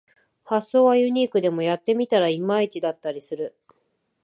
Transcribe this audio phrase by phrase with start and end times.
[0.43, 3.55] 発想はユニークでもやってみたらいまいちだったりする